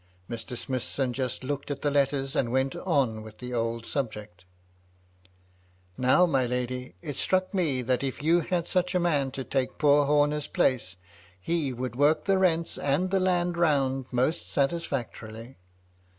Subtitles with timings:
[0.27, 0.57] Mr.
[0.57, 4.45] Smithson just looked at the letters, and went on with the old subject
[5.23, 9.43] *.' Now, my lady, it struck me that if you had such a man to
[9.43, 10.95] take poor Homer's place,
[11.39, 15.57] he would work the rents and the land round most satisfactorily.